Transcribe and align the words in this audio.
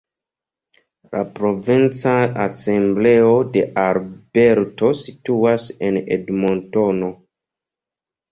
La 1.15 1.19
provinca 1.39 2.13
asembleo 2.45 3.35
de 3.57 3.63
Alberto 3.81 4.89
situas 5.01 5.67
en 5.89 5.99
Edmontono. 6.17 7.11